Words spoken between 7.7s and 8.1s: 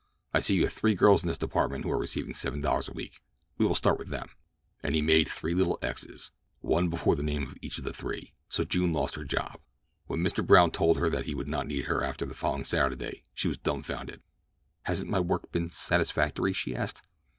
of the